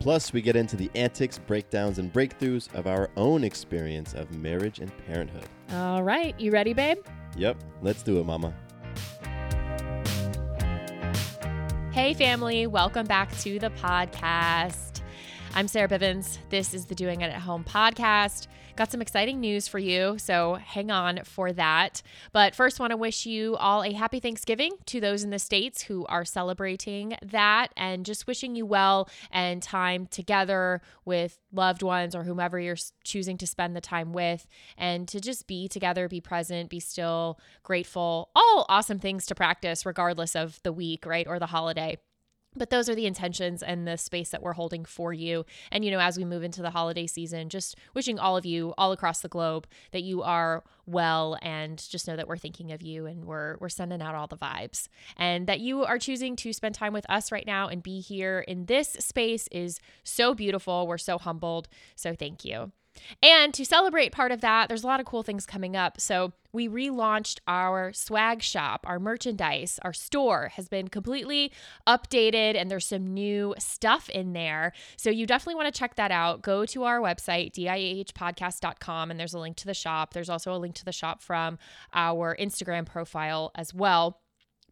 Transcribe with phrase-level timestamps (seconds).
[0.00, 4.78] Plus, we get into the antics, breakdowns, and breakthroughs of our own experience of marriage
[4.78, 5.46] and parenthood.
[5.72, 6.98] All right, you ready, babe?
[7.36, 8.52] Yep, let's do it, Mama.
[11.92, 15.00] Hey, family, welcome back to the podcast.
[15.54, 16.38] I'm Sarah Bivens.
[16.50, 18.48] This is the Doing It at Home podcast.
[18.76, 22.02] Got some exciting news for you, so hang on for that.
[22.32, 25.82] But first, want to wish you all a happy Thanksgiving to those in the States
[25.82, 32.16] who are celebrating that and just wishing you well and time together with loved ones
[32.16, 34.44] or whomever you're choosing to spend the time with
[34.76, 38.30] and to just be together, be present, be still, grateful.
[38.34, 41.28] All awesome things to practice regardless of the week, right?
[41.28, 41.96] Or the holiday.
[42.56, 45.44] But those are the intentions and the space that we're holding for you.
[45.70, 48.74] And, you know, as we move into the holiday season, just wishing all of you
[48.78, 52.82] all across the globe that you are well and just know that we're thinking of
[52.82, 54.88] you and we're, we're sending out all the vibes.
[55.16, 58.40] And that you are choosing to spend time with us right now and be here
[58.40, 60.86] in this space is so beautiful.
[60.86, 61.68] We're so humbled.
[61.96, 62.72] So thank you.
[63.22, 66.00] And to celebrate part of that, there's a lot of cool things coming up.
[66.00, 71.50] So, we relaunched our swag shop, our merchandise, our store has been completely
[71.84, 74.72] updated, and there's some new stuff in there.
[74.96, 76.42] So, you definitely want to check that out.
[76.42, 80.14] Go to our website, diahpodcast.com, and there's a link to the shop.
[80.14, 81.58] There's also a link to the shop from
[81.92, 84.20] our Instagram profile as well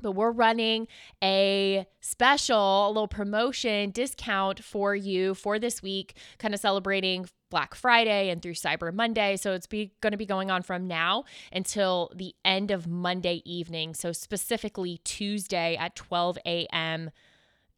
[0.03, 0.89] but we're running
[1.23, 7.75] a special, a little promotion discount for you for this week, kind of celebrating Black
[7.75, 9.37] Friday and through Cyber Monday.
[9.37, 13.43] So it's be, going to be going on from now until the end of Monday
[13.45, 13.95] evening.
[13.95, 17.11] So specifically Tuesday at 12 a.m.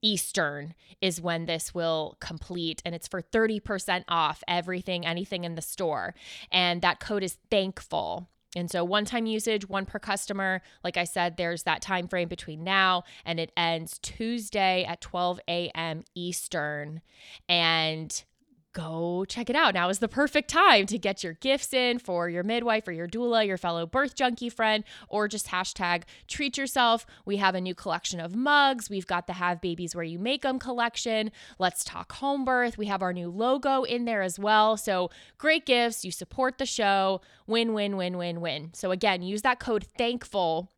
[0.01, 5.63] Eastern is when this will complete, and it's for 30% off everything, anything in the
[5.63, 6.15] store.
[6.53, 8.29] And that code is thankful.
[8.57, 10.63] And so one time usage, one per customer.
[10.83, 15.41] Like I said, there's that time frame between now and it ends Tuesday at 12
[15.49, 16.05] a.m.
[16.15, 17.01] Eastern.
[17.49, 18.25] And
[18.75, 19.73] go check it out.
[19.73, 23.09] Now is the perfect time to get your gifts in for your midwife or your
[23.09, 27.07] doula, your fellow birth junkie friend, or just hashtag treat yourself.
[27.25, 28.91] We have a new collection of mugs.
[28.91, 31.31] We've got the Have Babies Where You Make Them collection.
[31.59, 32.77] Let's talk home birth.
[32.77, 34.77] We have our new logo in there as well.
[34.77, 36.05] So great gifts.
[36.05, 37.21] You support the show.
[37.47, 38.71] Win, win, win, win, win.
[38.75, 40.69] So again, use that code THANKFUL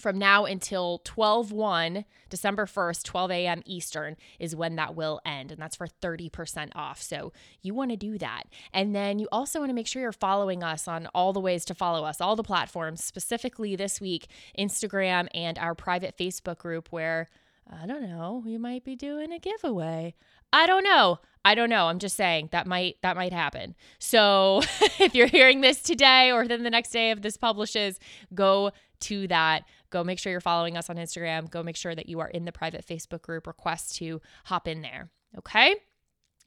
[0.00, 5.50] from now until 12 1 december 1st 12 a.m eastern is when that will end
[5.50, 7.32] and that's for 30% off so
[7.62, 10.62] you want to do that and then you also want to make sure you're following
[10.62, 14.28] us on all the ways to follow us all the platforms specifically this week
[14.58, 17.28] instagram and our private facebook group where
[17.70, 20.14] i don't know we might be doing a giveaway
[20.52, 21.86] i don't know I don't know.
[21.86, 23.74] I'm just saying that might that might happen.
[23.98, 24.60] So
[25.00, 27.98] if you're hearing this today or then the next day if this publishes,
[28.34, 29.64] go to that.
[29.90, 31.50] Go make sure you're following us on Instagram.
[31.50, 33.46] Go make sure that you are in the private Facebook group.
[33.46, 35.10] Request to hop in there.
[35.36, 35.76] Okay.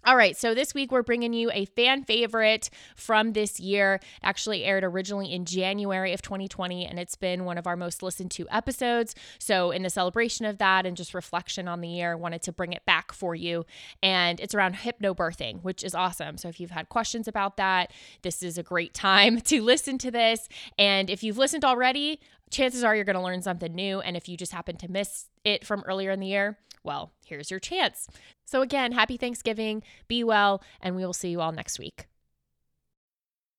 [0.04, 4.00] All right, so this week we're bringing you a fan favorite from this year.
[4.02, 8.02] It actually aired originally in January of 2020, and it's been one of our most
[8.02, 9.14] listened to episodes.
[9.38, 12.52] So, in the celebration of that and just reflection on the year, I wanted to
[12.52, 13.64] bring it back for you.
[14.02, 16.38] And it's around hypnobirthing, which is awesome.
[16.38, 17.92] So, if you've had questions about that,
[18.24, 20.50] this is a great time to listen to this.
[20.80, 22.20] And if you've listened already,
[22.50, 24.02] chances are you're going to learn something new.
[24.02, 27.52] And if you just happen to miss it from earlier in the year, well, here's
[27.52, 28.08] your chance.
[28.46, 32.08] So, again, happy Thanksgiving, be well, and we will see you all next week.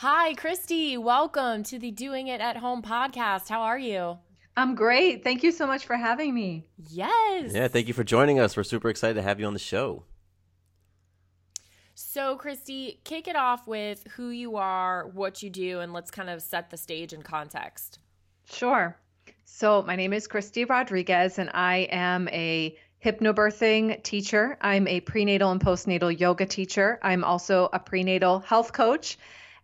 [0.00, 0.96] Hi, Christy.
[0.96, 3.48] Welcome to the Doing It at Home podcast.
[3.48, 4.18] How are you?
[4.56, 5.24] I'm great.
[5.24, 6.68] Thank you so much for having me.
[6.88, 7.52] Yes.
[7.52, 8.56] Yeah, thank you for joining us.
[8.56, 10.04] We're super excited to have you on the show.
[11.96, 16.30] So, Christy, kick it off with who you are, what you do, and let's kind
[16.30, 17.98] of set the stage and context.
[18.44, 18.96] Sure.
[19.46, 24.58] So, my name is Christy Rodriguez, and I am a hypnobirthing teacher.
[24.60, 27.00] I'm a prenatal and postnatal yoga teacher.
[27.02, 29.18] I'm also a prenatal health coach,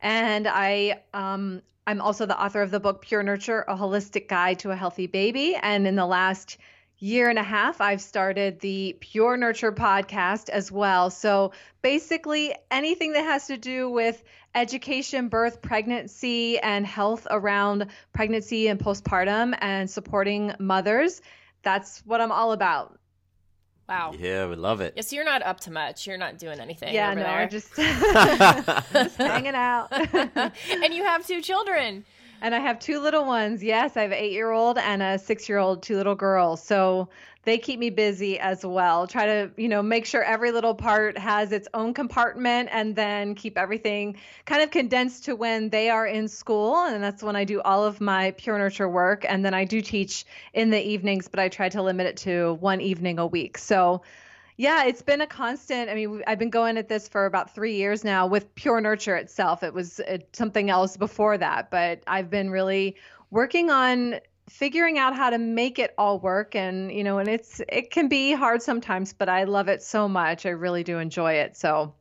[0.04, 4.60] and I um, I'm also the author of the book Pure Nurture: A Holistic Guide
[4.60, 5.56] to a Healthy Baby.
[5.60, 6.58] And in the last
[6.98, 11.10] year and a half, I've started the Pure Nurture podcast as well.
[11.10, 11.52] So
[11.82, 14.22] basically, anything that has to do with
[14.54, 21.22] education, birth, pregnancy, and health around pregnancy and postpartum and supporting mothers.
[21.62, 22.98] That's what I'm all about.
[23.88, 24.14] Wow.
[24.18, 24.94] Yeah, we love it.
[24.96, 26.06] Yes, you're not up to much.
[26.06, 26.94] You're not doing anything.
[26.94, 27.38] yeah, over no, there.
[27.40, 27.74] I'm just,
[28.92, 29.88] just hanging out.
[29.92, 32.04] and you have two children.
[32.40, 33.62] And I have two little ones.
[33.62, 36.62] Yes, I have an eight year old and a six year old, two little girls.
[36.62, 37.08] So
[37.44, 39.06] they keep me busy as well.
[39.06, 43.34] Try to, you know, make sure every little part has its own compartment and then
[43.34, 46.84] keep everything kind of condensed to when they are in school.
[46.84, 49.24] And that's when I do all of my pure nurture work.
[49.28, 52.54] And then I do teach in the evenings, but I try to limit it to
[52.54, 53.58] one evening a week.
[53.58, 54.02] So
[54.56, 55.90] yeah, it's been a constant.
[55.90, 59.16] I mean, I've been going at this for about three years now with Pure Nurture
[59.16, 59.64] itself.
[59.64, 62.94] It was uh, something else before that, but I've been really
[63.30, 67.60] working on figuring out how to make it all work and you know and it's
[67.68, 71.32] it can be hard sometimes but i love it so much i really do enjoy
[71.32, 71.94] it so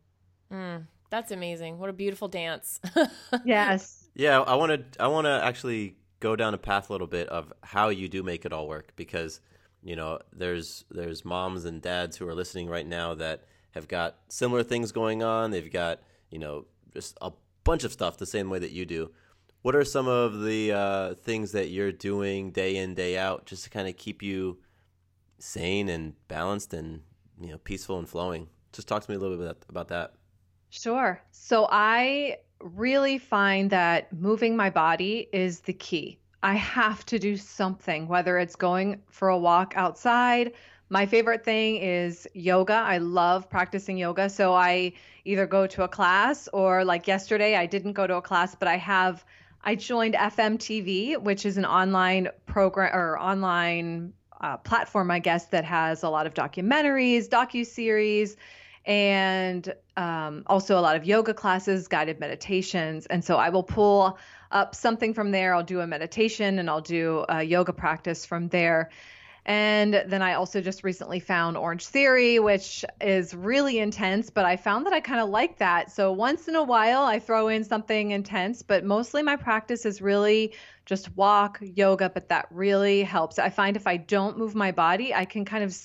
[0.53, 1.79] Mm, that's amazing.
[1.79, 2.79] What a beautiful dance.
[3.45, 7.07] yes Yeah, I want to I want to actually go down a path a little
[7.07, 9.41] bit of how you do make it all work because
[9.81, 14.17] you know there's there's moms and dads who are listening right now that have got
[14.29, 15.51] similar things going on.
[15.51, 17.31] They've got you know just a
[17.63, 19.11] bunch of stuff the same way that you do.
[19.63, 23.63] What are some of the uh, things that you're doing day in day out just
[23.63, 24.57] to kind of keep you
[25.39, 27.01] sane and balanced and
[27.39, 28.49] you know peaceful and flowing?
[28.73, 30.15] Just talk to me a little bit about that.
[30.69, 31.21] Sure.
[31.31, 36.19] So I really find that moving my body is the key.
[36.41, 40.51] I have to do something, whether it's going for a walk outside.
[40.89, 42.73] My favorite thing is yoga.
[42.73, 44.29] I love practicing yoga.
[44.29, 44.91] So I
[45.23, 48.67] either go to a class or, like yesterday, I didn't go to a class, but
[48.67, 49.23] I have,
[49.63, 55.63] I joined FMTV, which is an online program or online uh, platform, I guess, that
[55.63, 58.35] has a lot of documentaries, docu-series,
[58.85, 63.05] and um, also a lot of yoga classes, guided meditations.
[63.05, 64.17] And so I will pull
[64.51, 65.55] up something from there.
[65.55, 68.89] I'll do a meditation and I'll do a yoga practice from there.
[69.45, 74.55] And then I also just recently found Orange Theory, which is really intense, but I
[74.55, 75.91] found that I kind of like that.
[75.91, 80.01] So once in a while, I throw in something intense, but mostly my practice is
[80.01, 80.53] really
[80.85, 83.37] just walk, yoga, but that really helps.
[83.37, 85.75] I find if I don't move my body, I can kind of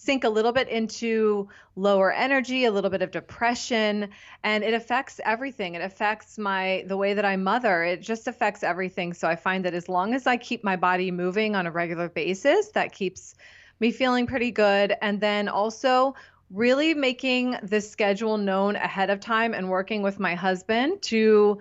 [0.00, 4.08] sink a little bit into lower energy, a little bit of depression,
[4.42, 5.74] and it affects everything.
[5.74, 7.84] It affects my the way that I mother.
[7.84, 9.12] It just affects everything.
[9.12, 12.08] So I find that as long as I keep my body moving on a regular
[12.08, 13.34] basis, that keeps
[13.78, 14.96] me feeling pretty good.
[15.02, 16.14] And then also
[16.50, 21.58] really making the schedule known ahead of time and working with my husband to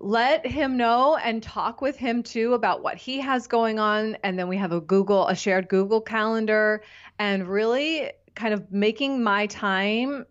[0.00, 4.16] let him know and talk with him too about what he has going on.
[4.22, 6.82] And then we have a google a shared google calendar
[7.18, 10.24] and really kind of making my time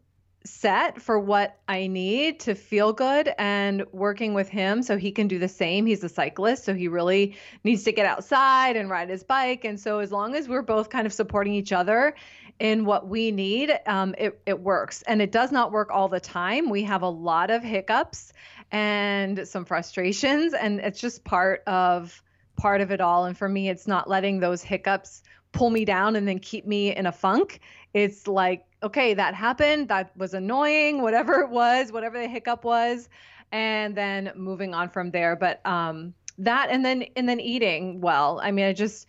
[0.46, 5.28] set for what i need to feel good and working with him so he can
[5.28, 5.86] do the same.
[5.86, 9.66] He's a cyclist so he really needs to get outside and ride his bike.
[9.66, 12.16] And so as long as we're both kind of supporting each other
[12.60, 15.02] in what we need um, it, it works.
[15.02, 16.70] And it does not work all the time.
[16.70, 18.32] We have a lot of hiccups
[18.72, 22.22] and some frustrations and it's just part of
[22.56, 23.26] part of it all.
[23.26, 26.96] And for me it's not letting those hiccups pull me down and then keep me
[26.96, 27.62] in a funk.
[27.94, 33.10] It's like okay that happened that was annoying whatever it was whatever the hiccup was
[33.52, 35.36] and then moving on from there.
[35.36, 38.40] But um that and then and then eating well.
[38.44, 39.08] I mean i just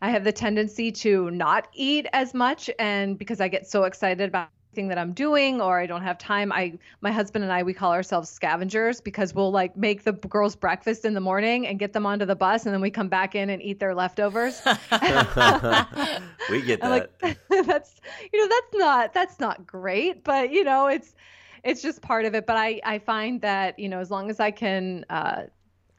[0.00, 4.28] i have the tendency to not eat as much and because i get so excited
[4.28, 6.52] about thing that I'm doing or I don't have time.
[6.52, 10.56] I my husband and I we call ourselves scavengers because we'll like make the girls
[10.56, 13.34] breakfast in the morning and get them onto the bus and then we come back
[13.34, 14.60] in and eat their leftovers.
[16.50, 17.10] we get that.
[17.20, 17.94] like that's
[18.32, 21.14] you know that's not that's not great, but you know it's
[21.62, 22.46] it's just part of it.
[22.46, 25.44] But I I find that you know as long as I can uh,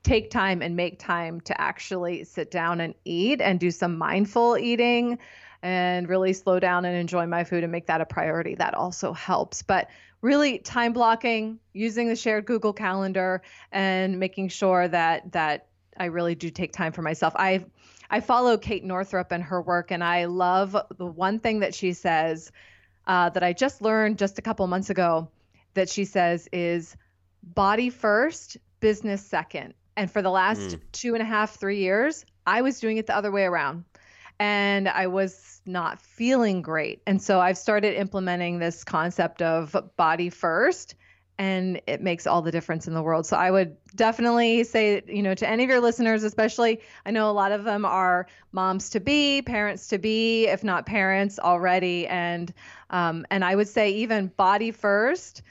[0.03, 4.57] take time and make time to actually sit down and eat and do some mindful
[4.57, 5.17] eating
[5.61, 8.55] and really slow down and enjoy my food and make that a priority.
[8.55, 9.63] That also helps.
[9.63, 9.89] But
[10.21, 16.35] really time blocking, using the shared Google Calendar and making sure that that I really
[16.35, 17.33] do take time for myself.
[17.35, 17.65] I
[18.09, 21.93] I follow Kate Northrup and her work and I love the one thing that she
[21.93, 22.51] says
[23.07, 25.29] uh, that I just learned just a couple months ago
[25.73, 26.95] that she says is
[27.43, 29.73] body first, business second.
[29.95, 30.79] And for the last mm.
[30.91, 33.85] two and a half, three years, I was doing it the other way around.
[34.39, 37.01] And I was not feeling great.
[37.07, 40.95] And so I've started implementing this concept of body first
[41.37, 43.25] and it makes all the difference in the world.
[43.25, 47.29] So I would definitely say, you know, to any of your listeners, especially, I know
[47.29, 52.07] a lot of them are moms to be, parents to be, if not parents already,
[52.07, 52.53] and
[52.89, 55.41] um, and I would say even body first.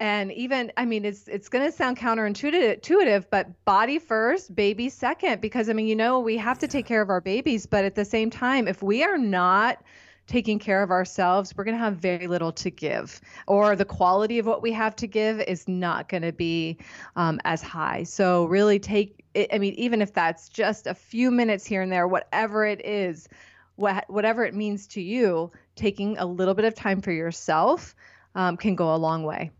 [0.00, 5.42] And even, I mean, it's it's going to sound counterintuitive, but body first, baby second,
[5.42, 7.94] because I mean, you know, we have to take care of our babies, but at
[7.94, 9.82] the same time, if we are not
[10.26, 14.38] taking care of ourselves, we're going to have very little to give, or the quality
[14.38, 16.78] of what we have to give is not going to be
[17.16, 18.02] um, as high.
[18.04, 22.08] So, really take, I mean, even if that's just a few minutes here and there,
[22.08, 23.28] whatever it is,
[23.76, 27.94] what, whatever it means to you, taking a little bit of time for yourself
[28.34, 29.50] um, can go a long way.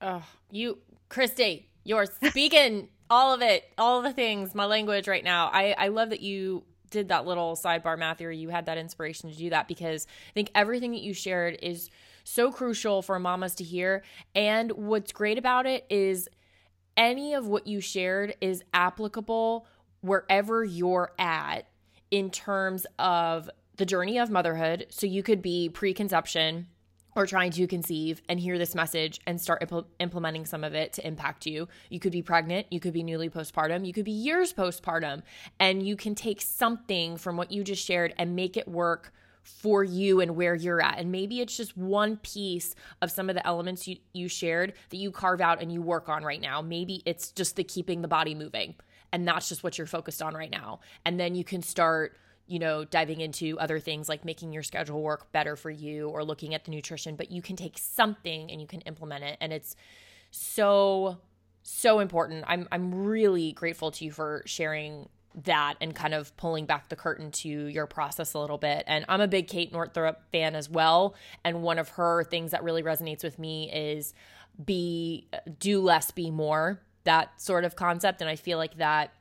[0.00, 5.50] Oh, you, Christy, you're speaking all of it, all the things, my language right now.
[5.52, 9.30] I, I love that you did that little sidebar, Matthew, or you had that inspiration
[9.30, 11.90] to do that because I think everything that you shared is
[12.24, 14.02] so crucial for mamas to hear.
[14.34, 16.28] And what's great about it is
[16.96, 19.66] any of what you shared is applicable
[20.00, 21.68] wherever you're at
[22.10, 24.86] in terms of the journey of motherhood.
[24.90, 26.68] So you could be preconception
[27.16, 30.92] or trying to conceive and hear this message and start impl- implementing some of it
[30.92, 31.66] to impact you.
[31.88, 35.22] You could be pregnant, you could be newly postpartum, you could be years postpartum,
[35.58, 39.84] and you can take something from what you just shared and make it work for
[39.84, 40.98] you and where you're at.
[40.98, 44.96] And maybe it's just one piece of some of the elements you, you shared that
[44.96, 46.60] you carve out and you work on right now.
[46.60, 48.74] Maybe it's just the keeping the body moving,
[49.12, 50.80] and that's just what you're focused on right now.
[51.04, 55.02] And then you can start you know, diving into other things like making your schedule
[55.02, 58.60] work better for you or looking at the nutrition, but you can take something and
[58.60, 59.36] you can implement it.
[59.40, 59.74] And it's
[60.30, 61.18] so,
[61.62, 62.44] so important.
[62.46, 65.08] I'm, I'm really grateful to you for sharing
[65.44, 68.84] that and kind of pulling back the curtain to your process a little bit.
[68.86, 71.14] And I'm a big Kate Northrup fan as well.
[71.44, 74.14] And one of her things that really resonates with me is
[74.64, 78.20] be, do less, be more, that sort of concept.
[78.22, 79.12] And I feel like that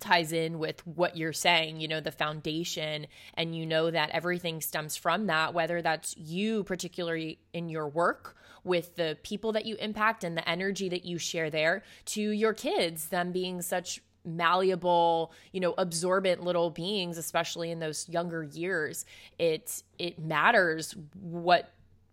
[0.00, 4.60] ties in with what you're saying, you know, the foundation, and you know that everything
[4.60, 9.76] stems from that, whether that's you, particularly in your work with the people that you
[9.76, 15.32] impact and the energy that you share there, to your kids, them being such malleable
[15.52, 19.04] you know absorbent little beings especially in those younger years.
[19.38, 21.70] It it matters what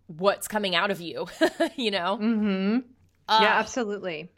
[0.08, 1.26] what's coming out of you
[1.76, 2.18] you know?
[2.20, 2.78] Mm-hmm.
[3.28, 4.30] Uh, yeah absolutely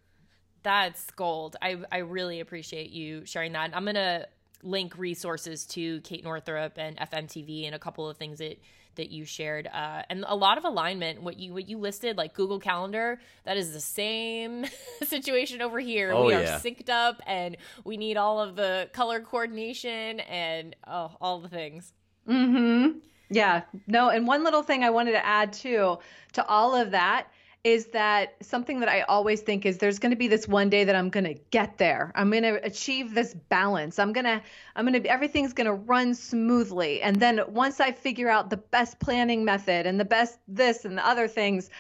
[0.65, 1.57] that's gold.
[1.63, 3.71] I I really appreciate you sharing that.
[3.75, 4.27] I'm gonna
[4.65, 8.59] link resources to Kate Northrup and FMTV and a couple of things that
[8.97, 12.33] that you shared uh, and a lot of alignment what you what you listed like
[12.33, 14.65] google calendar that is the same
[15.03, 16.61] situation over here oh, we are yeah.
[16.61, 21.93] synced up and we need all of the color coordination and oh, all the things
[22.29, 22.99] mm-hmm
[23.31, 25.99] yeah no and one little thing i wanted to add too
[26.33, 27.27] to all of that
[27.65, 30.85] is that something that I always think is there's going to be this one day
[30.85, 32.13] that I'm going to get there.
[32.15, 33.99] I'm going to achieve this balance.
[33.99, 34.43] I'm going to
[34.77, 37.01] I'm going to everything's going to run smoothly.
[37.01, 40.99] And then once I figure out the best planning method and the best this and
[40.99, 41.71] the other things,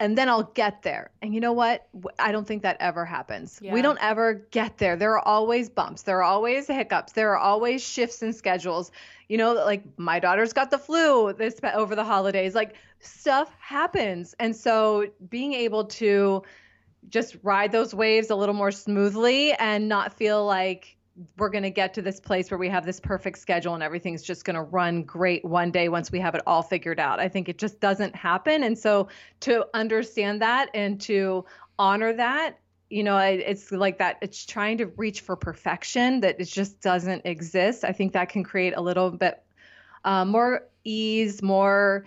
[0.00, 1.10] and then I'll get there.
[1.22, 1.88] And you know what?
[2.18, 3.58] I don't think that ever happens.
[3.60, 3.72] Yeah.
[3.72, 4.96] We don't ever get there.
[4.96, 6.02] There are always bumps.
[6.02, 7.12] There are always hiccups.
[7.12, 8.92] There are always shifts in schedules.
[9.28, 12.54] You know, like my daughter's got the flu this over the holidays.
[12.54, 14.34] Like stuff happens.
[14.38, 16.42] And so being able to
[17.08, 20.97] just ride those waves a little more smoothly and not feel like
[21.36, 24.22] we're going to get to this place where we have this perfect schedule and everything's
[24.22, 27.20] just going to run great one day once we have it all figured out.
[27.20, 28.62] I think it just doesn't happen.
[28.62, 29.08] And so
[29.40, 31.44] to understand that and to
[31.78, 32.58] honor that,
[32.90, 37.26] you know, it's like that, it's trying to reach for perfection that it just doesn't
[37.26, 37.84] exist.
[37.84, 39.42] I think that can create a little bit
[40.04, 42.04] uh, more ease, more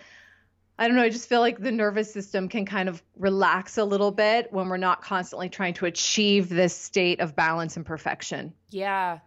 [0.81, 3.83] I don't know, I just feel like the nervous system can kind of relax a
[3.83, 8.51] little bit when we're not constantly trying to achieve this state of balance and perfection.
[8.71, 9.19] Yeah.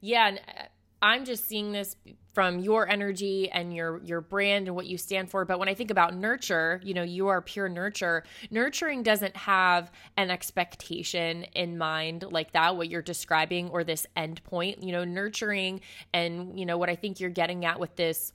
[0.00, 0.26] Yeah.
[0.26, 0.62] And uh,
[1.02, 1.94] I'm just seeing this
[2.34, 5.74] from your energy and your your brand and what you stand for but when i
[5.74, 11.78] think about nurture you know you are pure nurture nurturing doesn't have an expectation in
[11.78, 15.80] mind like that what you're describing or this end point you know nurturing
[16.12, 18.34] and you know what i think you're getting at with this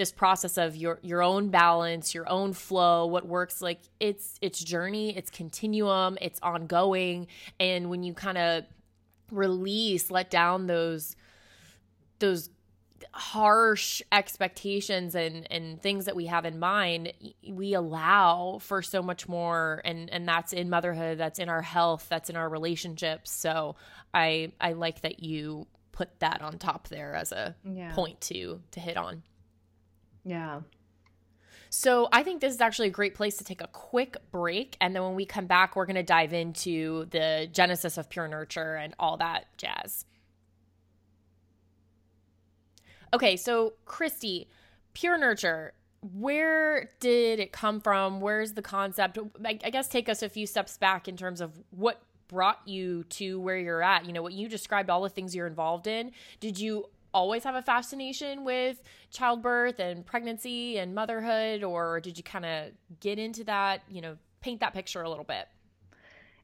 [0.00, 4.58] this process of your your own balance your own flow what works like it's it's
[4.64, 7.26] journey it's continuum it's ongoing.
[7.58, 8.64] And when you kind of
[9.30, 11.16] release let down those
[12.18, 12.48] those
[13.12, 17.12] harsh expectations and and things that we have in mind
[17.46, 19.82] we allow for so much more.
[19.84, 23.30] And and that's in motherhood that's in our health that's in our relationships.
[23.30, 23.76] So
[24.14, 27.92] i i like that you put that on top there as a Yeah.
[27.92, 29.22] point to to hit on
[30.24, 30.60] Yeah.
[31.70, 34.76] so I think this is actually a great place to take a quick break.
[34.80, 38.28] And then when we come back, we're going to dive into the genesis of pure
[38.28, 40.04] nurture and all that jazz.
[43.12, 44.48] Okay, so Christy,
[44.94, 45.72] pure nurture,
[46.14, 48.20] where did it come from?
[48.20, 49.18] Where's the concept?
[49.44, 53.04] I, I guess take us a few steps back in terms of what brought you
[53.04, 54.06] to where you're at.
[54.06, 56.12] You know, what you described, all the things you're involved in.
[56.38, 62.24] Did you always have a fascination with childbirth and pregnancy and motherhood, or did you
[62.24, 65.48] kind of get into that, you know, paint that picture a little bit?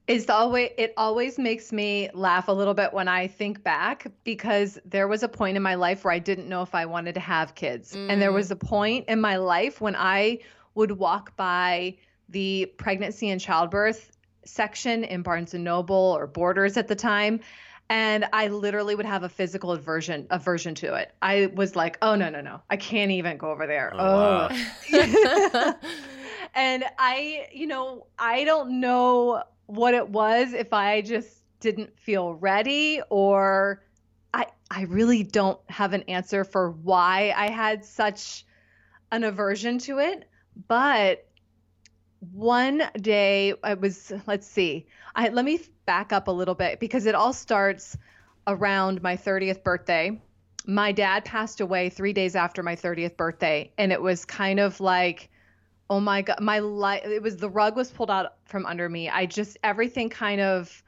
[0.06, 4.78] It's always it always makes me laugh a little bit when I think back because
[4.85, 7.20] there was a point in my life where I didn't know if I wanted to
[7.20, 7.92] have kids.
[7.92, 8.35] And there mm.
[8.35, 10.38] was a point in my life when I
[10.76, 11.96] would walk by
[12.28, 17.40] the pregnancy and childbirth section in Barnes and Noble or Borders at the time
[17.88, 21.12] and I literally would have a physical aversion aversion to it.
[21.23, 22.61] I was like, "Oh no, no, no.
[22.71, 25.73] I can't even go over there." Oh, Oh.
[26.55, 31.28] and I, you know, I don't know what it was if I just
[31.61, 33.83] didn't feel ready or
[34.35, 38.45] I I really don't have an answer for why I had such
[39.12, 40.28] an aversion to it,
[40.69, 41.26] but
[42.33, 44.87] one day I was let's see.
[45.14, 47.97] I let me back up a little bit because it all starts
[48.47, 50.21] around my 30th birthday.
[50.66, 54.81] My dad passed away 3 days after my 30th birthday and it was kind of
[54.81, 55.31] like
[55.88, 59.09] oh my god my life it was the rug was pulled out from under me.
[59.09, 60.83] I just everything kind of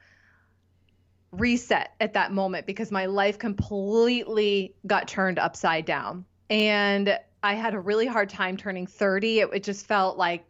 [1.31, 6.25] reset at that moment because my life completely got turned upside down.
[6.49, 10.48] And i had a really hard time turning 30 it, it just felt like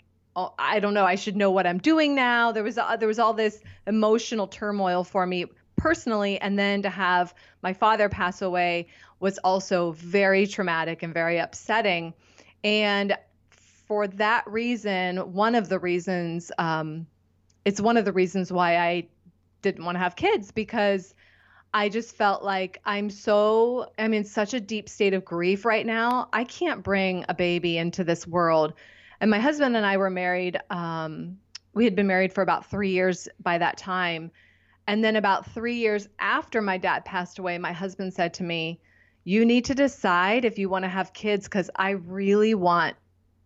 [0.57, 3.19] i don't know i should know what i'm doing now there was uh, there was
[3.19, 8.87] all this emotional turmoil for me personally and then to have my father pass away
[9.19, 12.13] was also very traumatic and very upsetting
[12.63, 13.15] and
[13.89, 17.07] for that reason, one of the reasons, um,
[17.65, 19.07] it's one of the reasons why I
[19.63, 21.15] didn't want to have kids because
[21.73, 25.85] I just felt like I'm so, I'm in such a deep state of grief right
[25.85, 26.29] now.
[26.31, 28.73] I can't bring a baby into this world.
[29.21, 30.59] And my husband and I were married.
[30.69, 31.37] Um,
[31.73, 34.31] we had been married for about three years by that time.
[34.87, 38.79] And then about three years after my dad passed away, my husband said to me,
[39.23, 42.95] You need to decide if you want to have kids because I really want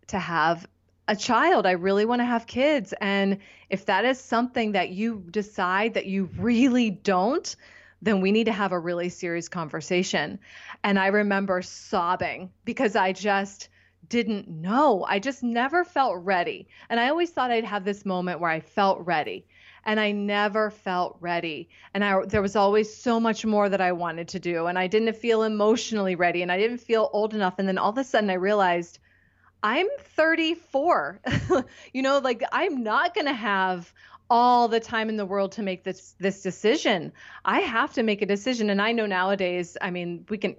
[0.07, 0.67] to have
[1.07, 1.65] a child.
[1.65, 2.93] I really want to have kids.
[3.01, 7.55] And if that is something that you decide that you really don't,
[8.01, 10.39] then we need to have a really serious conversation.
[10.83, 13.69] And I remember sobbing because I just
[14.09, 15.05] didn't know.
[15.07, 16.67] I just never felt ready.
[16.89, 19.45] And I always thought I'd have this moment where I felt ready.
[19.85, 21.69] And I never felt ready.
[21.93, 24.67] And I, there was always so much more that I wanted to do.
[24.67, 26.41] And I didn't feel emotionally ready.
[26.41, 27.55] And I didn't feel old enough.
[27.57, 28.99] And then all of a sudden I realized
[29.61, 31.21] I'm 34.
[31.93, 33.93] you know, like I'm not going to have
[34.29, 37.11] all the time in the world to make this this decision.
[37.45, 40.55] I have to make a decision and I know nowadays, I mean, we can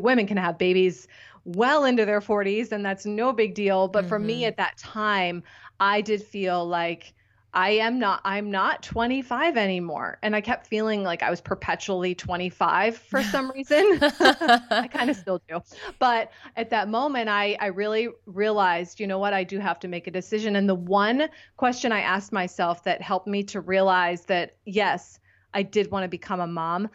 [0.00, 1.08] women can have babies
[1.44, 4.48] well into their 40s and that's no big deal, but for me mm-hmm.
[4.48, 5.42] at that time,
[5.80, 7.14] I did feel like
[7.54, 10.18] I am not I'm not 25 anymore.
[10.22, 13.98] And I kept feeling like I was perpetually 25 for some reason.
[14.00, 15.60] I kind of still do.
[15.98, 19.88] But at that moment I I really realized, you know what, I do have to
[19.88, 20.56] make a decision.
[20.56, 25.20] And the one question I asked myself that helped me to realize that yes,
[25.52, 26.88] I did want to become a mom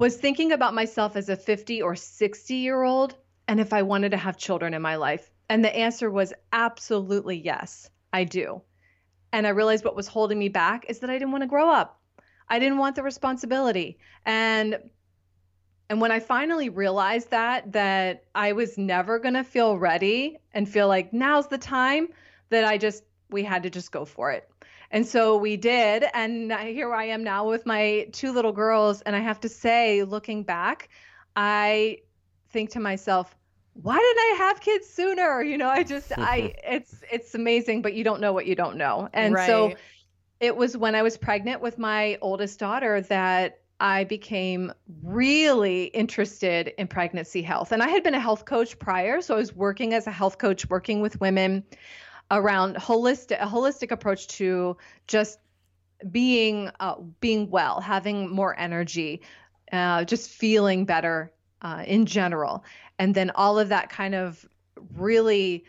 [0.00, 3.14] was thinking about myself as a 50 or 60 year old
[3.46, 5.30] and if I wanted to have children in my life.
[5.50, 8.62] And the answer was absolutely yes, I do.
[9.32, 11.70] And I realized what was holding me back is that I didn't want to grow
[11.70, 12.00] up.
[12.48, 13.98] I didn't want the responsibility.
[14.24, 14.78] And
[15.90, 20.68] and when I finally realized that that I was never going to feel ready and
[20.68, 22.08] feel like now's the time
[22.48, 24.49] that I just we had to just go for it.
[24.90, 29.14] And so we did and here I am now with my two little girls and
[29.14, 30.88] I have to say looking back,
[31.36, 31.98] I
[32.50, 33.34] think to myself,
[33.74, 35.42] why didn't I have kids sooner?
[35.42, 38.76] You know, I just I it's it's amazing, but you don't know what you don't
[38.76, 39.08] know.
[39.12, 39.74] And so
[40.40, 44.72] it was when I was pregnant with my oldest daughter that I became
[45.02, 47.72] really interested in pregnancy health.
[47.72, 50.38] And I had been a health coach prior, so I was working as a health
[50.38, 51.64] coach working with women
[52.30, 55.38] around holistic a holistic approach to just
[56.10, 59.22] being uh, being well, having more energy,
[59.72, 62.64] uh, just feeling better uh, in general.
[62.98, 64.46] And then all of that kind of
[64.96, 65.64] really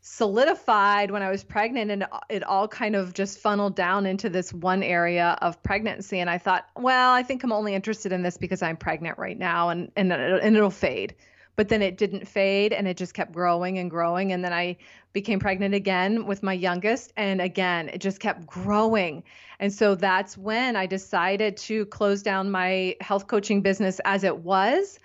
[0.00, 4.52] solidified when I was pregnant, and it all kind of just funneled down into this
[4.52, 6.20] one area of pregnancy.
[6.20, 9.38] And I thought, well, I think I'm only interested in this because I'm pregnant right
[9.38, 11.14] now, and and and it'll fade.
[11.58, 14.30] But then it didn't fade, and it just kept growing and growing.
[14.30, 14.76] And then I
[15.12, 19.24] became pregnant again with my youngest, and again, it just kept growing.
[19.58, 24.38] And so that's when I decided to close down my health coaching business as it
[24.38, 25.00] was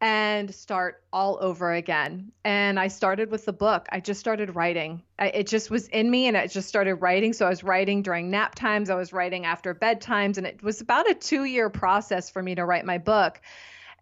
[0.00, 2.32] and start all over again.
[2.44, 3.86] And I started with the book.
[3.92, 5.00] I just started writing.
[5.20, 7.32] I, it just was in me and I just started writing.
[7.32, 10.80] So I was writing during nap times, I was writing after bedtimes, and it was
[10.80, 13.40] about a two year process for me to write my book.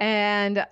[0.01, 0.67] And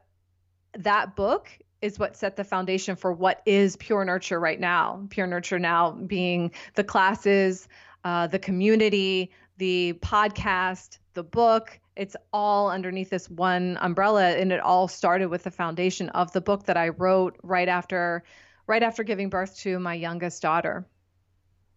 [0.79, 1.49] that book
[1.83, 5.07] is what set the foundation for what is Pure Nurture right now.
[5.11, 7.69] Pure Nurture now being the classes,
[8.05, 11.79] uh, the community, the podcast, the book.
[11.97, 16.41] It's all underneath this one umbrella, and it all started with the foundation of the
[16.41, 18.25] book that I wrote right after,
[18.67, 20.87] right after giving birth to my youngest daughter.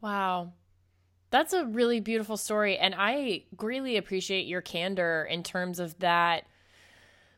[0.02, 0.54] Wow.
[1.30, 2.78] That's a really beautiful story.
[2.78, 6.46] And I greatly appreciate your candor in terms of that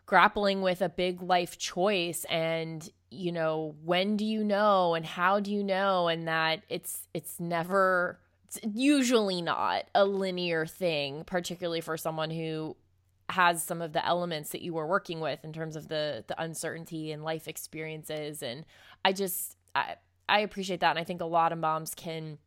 [0.06, 5.40] grappling with a big life choice and you know when do you know and how
[5.40, 11.82] do you know and that it's it's never it's usually not a linear thing particularly
[11.82, 12.76] for someone who
[13.30, 16.42] has some of the elements that you were working with in terms of the the
[16.42, 18.44] uncertainty and life experiences.
[18.44, 18.66] And
[19.04, 19.96] i just i
[20.30, 20.92] i appreciate that.
[20.92, 22.38] And i think a lot of moms can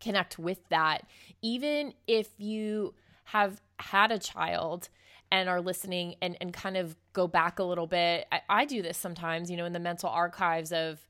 [0.00, 1.06] connect with that.
[1.40, 4.88] Even if you have had a child
[5.30, 8.26] and are listening and, and kind of go back a little bit.
[8.30, 11.06] I, I do this sometimes, you know, in the mental archives of,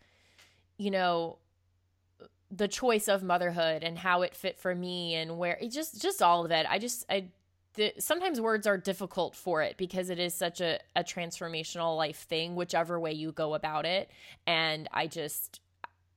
[0.78, 1.38] you know,
[2.50, 6.22] the choice of motherhood and how it fit for me and where it just just
[6.22, 6.66] all of it.
[6.68, 7.26] I just I
[7.74, 12.18] the, sometimes words are difficult for it because it is such a, a transformational life
[12.18, 14.10] thing, whichever way you go about it.
[14.46, 15.60] And I just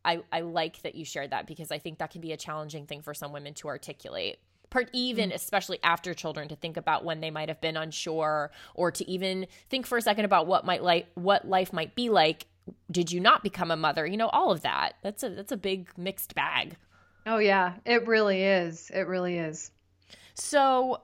[0.05, 2.85] I, I like that you shared that because I think that can be a challenging
[2.85, 4.39] thing for some women to articulate.
[4.69, 5.33] Part even, mm.
[5.33, 9.47] especially after children, to think about when they might have been unsure, or to even
[9.69, 12.45] think for a second about what might like what life might be like.
[12.91, 14.05] Did you not become a mother?
[14.05, 14.93] You know, all of that.
[15.01, 16.75] That's a that's a big mixed bag.
[17.27, 18.89] Oh, yeah, it really is.
[18.93, 19.71] It really is.
[20.33, 21.01] So,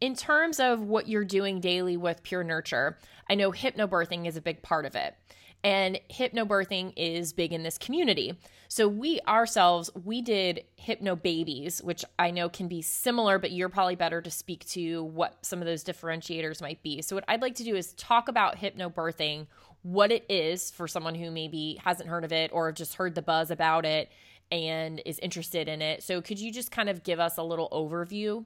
[0.00, 2.96] in terms of what you're doing daily with Pure Nurture,
[3.28, 5.14] I know hypnobirthing is a big part of it.
[5.62, 8.38] And hypnobirthing is big in this community.
[8.68, 13.96] So we ourselves, we did Hypnobabies, which I know can be similar, but you're probably
[13.96, 17.02] better to speak to what some of those differentiators might be.
[17.02, 19.48] So what I'd like to do is talk about hypnobirthing,
[19.82, 23.22] what it is for someone who maybe hasn't heard of it or just heard the
[23.22, 24.10] buzz about it
[24.52, 26.02] and is interested in it.
[26.02, 28.44] So could you just kind of give us a little overview?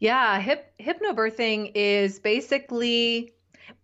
[0.00, 3.32] Yeah, hip, hypnobirthing is basically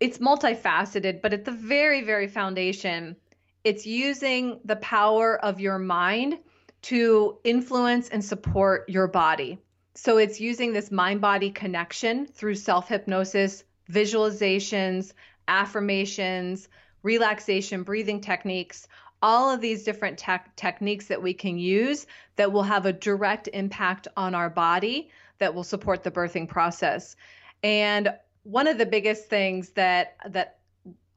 [0.01, 3.17] it's multifaceted, but at the very, very foundation,
[3.65, 6.39] it's using the power of your mind
[6.83, 9.59] to influence and support your body.
[9.95, 15.13] So it's using this mind body connection through self hypnosis, visualizations,
[15.49, 16.69] affirmations,
[17.03, 18.89] relaxation, breathing techniques,
[19.23, 23.49] all of these different tech techniques that we can use that will have a direct
[23.53, 27.17] impact on our body that will support the birthing process.
[27.63, 28.13] And
[28.45, 30.59] one of the biggest things that that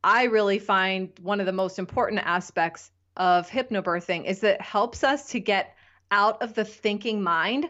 [0.04, 5.04] I really find one of the most important aspects of hypnobirthing is that it helps
[5.04, 5.76] us to get
[6.12, 7.70] out of the thinking mind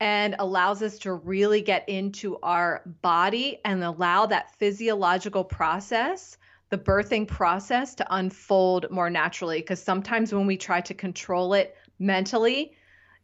[0.00, 6.38] and allows us to really get into our body and allow that physiological process,
[6.70, 9.60] the birthing process, to unfold more naturally.
[9.60, 12.74] Because sometimes when we try to control it mentally,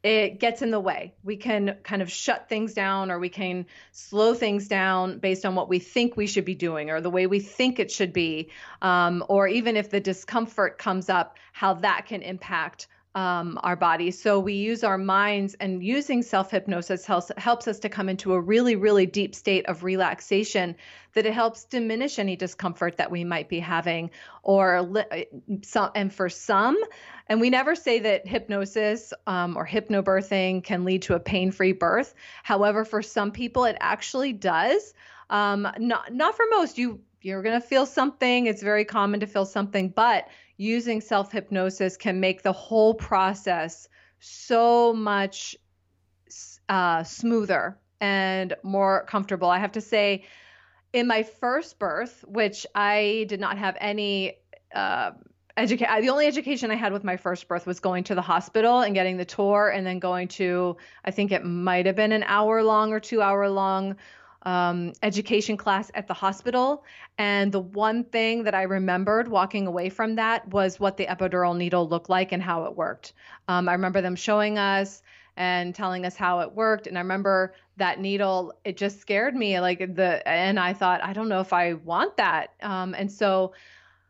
[0.09, 1.12] it gets in the way.
[1.23, 5.55] We can kind of shut things down or we can slow things down based on
[5.55, 8.49] what we think we should be doing or the way we think it should be.
[8.81, 14.11] Um, or even if the discomfort comes up, how that can impact um, our body.
[14.11, 18.33] So we use our minds, and using self hypnosis helps, helps us to come into
[18.35, 20.77] a really, really deep state of relaxation
[21.14, 24.11] that it helps diminish any discomfort that we might be having.
[24.42, 25.27] Or li-
[25.62, 26.77] some, and for some,
[27.27, 31.73] and we never say that hypnosis um, or hypnobirthing can lead to a pain free
[31.73, 32.14] birth.
[32.42, 34.94] However, for some people, it actually does.
[35.31, 36.79] Um, not not for most.
[36.79, 38.47] You you're going to feel something.
[38.47, 43.88] It's very common to feel something, but using self hypnosis can make the whole process
[44.21, 45.57] so much
[46.68, 49.49] uh, smoother and more comfortable.
[49.49, 50.25] I have to say,
[50.92, 54.35] in my first birth, which I did not have any
[54.75, 55.12] uh,
[55.57, 58.81] education, the only education I had with my first birth was going to the hospital
[58.81, 62.25] and getting the tour, and then going to, I think it might have been an
[62.25, 63.97] hour long or two hour long
[64.42, 66.85] um, education class at the hospital.
[67.18, 71.57] And the one thing that I remembered walking away from that was what the epidural
[71.57, 73.12] needle looked like and how it worked.
[73.48, 75.03] Um, I remember them showing us
[75.37, 76.87] and telling us how it worked.
[76.87, 79.61] And I remember that needle, it just scared me.
[79.61, 82.55] Like the, and I thought, I don't know if I want that.
[82.61, 83.53] Um, and so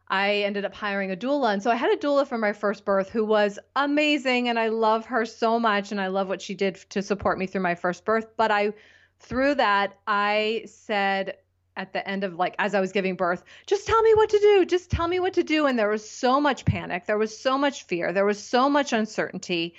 [0.08, 1.52] I ended up hiring a doula.
[1.52, 4.48] And so I had a doula for my first birth who was amazing.
[4.48, 5.92] And I love her so much.
[5.92, 8.26] And I love what she did to support me through my first birth.
[8.38, 8.72] But I,
[9.20, 11.36] through that, I said,
[11.78, 14.38] at the end of like as I was giving birth, just tell me what to
[14.38, 14.64] do.
[14.66, 15.66] Just tell me what to do.
[15.66, 17.06] And there was so much panic.
[17.06, 18.12] There was so much fear.
[18.12, 19.74] There was so much uncertainty.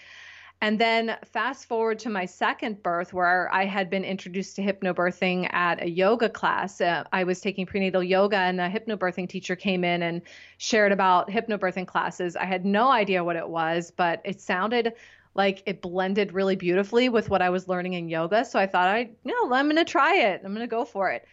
[0.61, 5.53] And then fast forward to my second birth, where I had been introduced to hypnobirthing
[5.53, 6.81] at a yoga class.
[6.81, 10.21] Uh, I was taking prenatal yoga, and a hypnobirthing teacher came in and
[10.57, 12.35] shared about hypnobirthing classes.
[12.35, 14.93] I had no idea what it was, but it sounded
[15.39, 18.43] like it blended really beautifully with what I was learning in yoga.
[18.43, 20.41] So I thought, I you no, I'm going to try it.
[20.43, 21.25] I'm to go for it.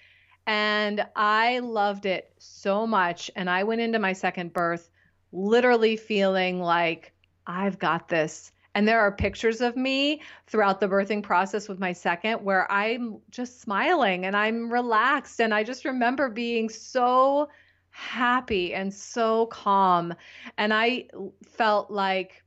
[0.46, 3.32] And I loved it so much.
[3.34, 4.88] And I went into my second birth
[5.32, 7.12] literally feeling like
[7.48, 11.92] I've got this and there are pictures of me throughout the birthing process with my
[11.92, 15.40] second where I'm just smiling and I'm relaxed.
[15.40, 17.48] And I just remember being so
[17.90, 20.14] happy and so calm.
[20.58, 21.08] And I
[21.44, 22.44] felt like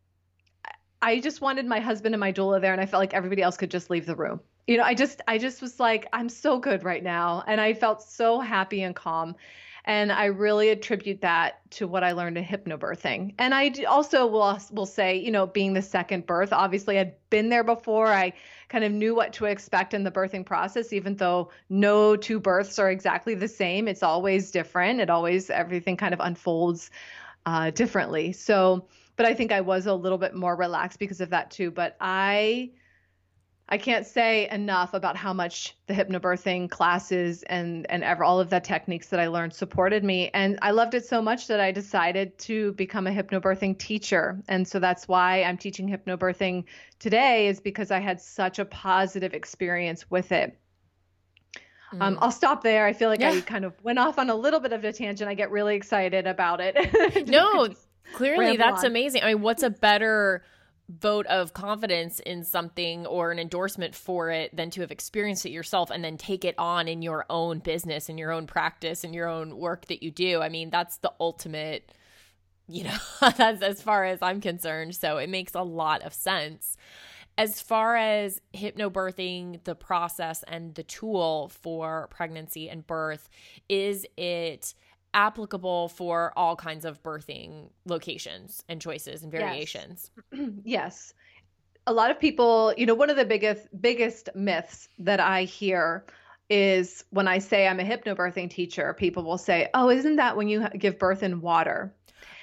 [1.01, 2.73] I just wanted my husband and my doula there.
[2.73, 4.41] And I felt like everybody else could just leave the room.
[4.67, 7.43] You know, I just, I just was like, I'm so good right now.
[7.47, 9.35] And I felt so happy and calm.
[9.85, 13.33] And I really attribute that to what I learned in hypnobirthing.
[13.39, 17.49] And I also will, will say, you know, being the second birth, obviously I'd been
[17.49, 18.07] there before.
[18.07, 18.33] I
[18.67, 22.77] kind of knew what to expect in the birthing process, even though no two births
[22.77, 23.88] are exactly the same.
[23.88, 24.99] It's always different.
[24.99, 26.91] It always, everything kind of unfolds
[27.47, 28.33] uh, differently.
[28.33, 28.85] So,
[29.19, 31.71] but I think I was a little bit more relaxed because of that too.
[31.71, 32.71] But I,
[33.67, 38.49] I can't say enough about how much the hypnobirthing classes and and ever, all of
[38.49, 41.73] the techniques that I learned supported me and I loved it so much that I
[41.73, 46.63] decided to become a hypnobirthing teacher and so that's why I'm teaching hypnobirthing
[46.99, 50.58] today is because I had such a positive experience with it.
[51.93, 52.01] Mm.
[52.01, 52.86] Um, I'll stop there.
[52.86, 53.32] I feel like yeah.
[53.32, 55.29] I kind of went off on a little bit of a tangent.
[55.29, 57.27] I get really excited about it.
[57.27, 57.67] no,
[58.13, 58.91] clearly that's on.
[58.91, 59.24] amazing.
[59.24, 60.43] I mean, what's a better
[60.89, 65.52] vote of confidence in something or an endorsement for it than to have experienced it
[65.52, 69.13] yourself and then take it on in your own business in your own practice and
[69.13, 70.41] your own work that you do.
[70.41, 71.91] I mean, that's the ultimate,
[72.67, 74.95] you know, that's as far as I'm concerned.
[74.95, 76.76] So it makes a lot of sense.
[77.38, 83.30] As far as hypnobirthing, the process and the tool for pregnancy and birth,
[83.69, 84.74] is it
[85.13, 90.12] applicable for all kinds of birthing locations and choices and variations.
[90.32, 90.50] Yes.
[90.63, 91.13] yes.
[91.88, 96.06] A lot of people, you know, one of the biggest biggest myths that I hear
[96.50, 100.48] is when I say I'm a hypnobirthing teacher, people will say, "Oh, isn't that when
[100.48, 101.93] you give birth in water?"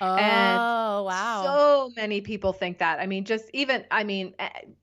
[0.00, 0.58] Oh, and
[1.04, 1.42] wow.
[1.44, 3.00] So many people think that.
[3.00, 4.34] I mean, just even, I mean,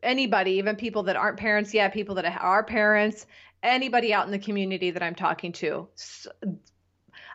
[0.01, 3.25] anybody, even people that aren't parents yet, people that are parents,
[3.61, 5.87] anybody out in the community that I'm talking to,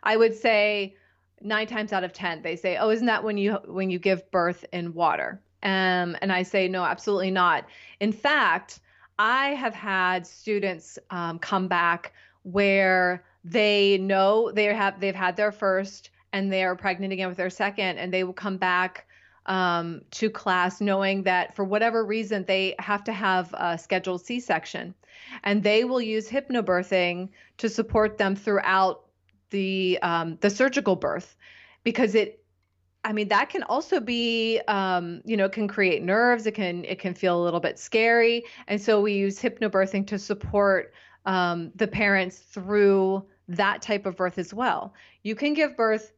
[0.09, 0.97] I would say
[1.43, 4.29] nine times out of ten they say, "Oh, isn't that when you when you give
[4.31, 7.67] birth in water?" Um, and I say, "No, absolutely not."
[8.01, 8.81] In fact,
[9.19, 15.53] I have had students um, come back where they know they have they've had their
[15.53, 19.07] first and they are pregnant again with their second, and they will come back
[19.45, 24.95] um, to class knowing that for whatever reason they have to have a scheduled C-section,
[25.45, 29.05] and they will use hypnobirthing to support them throughout
[29.51, 31.37] the um, the surgical birth
[31.85, 32.45] because it
[33.05, 36.47] I mean that can also be um, you know can create nerves.
[36.47, 38.45] It can it can feel a little bit scary.
[38.67, 40.93] And so we use hypnobirthing to support
[41.25, 44.95] um, the parents through that type of birth as well.
[45.23, 46.13] You can give birth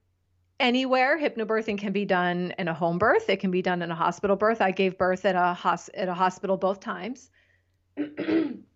[0.59, 1.19] anywhere.
[1.19, 3.29] Hypnobirthing can be done in a home birth.
[3.29, 4.61] It can be done in a hospital birth.
[4.61, 7.31] I gave birth at a hos- at a hospital both times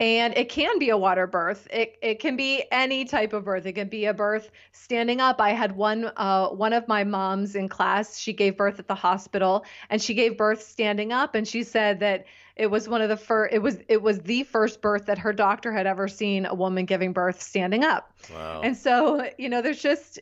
[0.00, 1.66] and it can be a water birth.
[1.70, 3.66] It it can be any type of birth.
[3.66, 5.40] It can be a birth standing up.
[5.40, 8.18] I had one uh one of my moms in class.
[8.18, 11.34] She gave birth at the hospital, and she gave birth standing up.
[11.34, 13.52] And she said that it was one of the first.
[13.52, 16.84] It was it was the first birth that her doctor had ever seen a woman
[16.84, 18.12] giving birth standing up.
[18.32, 18.60] Wow.
[18.62, 20.20] And so you know, there's just